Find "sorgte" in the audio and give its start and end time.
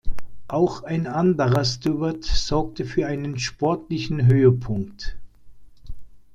2.23-2.85